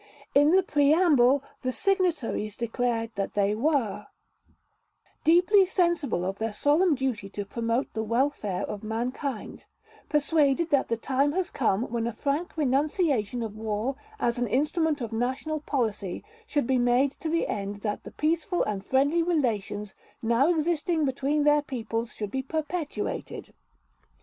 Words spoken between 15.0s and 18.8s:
of national policy should be made to the end that the peaceful